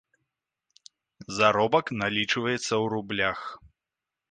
[1.41, 3.39] Заробак налічваецца ў рублях.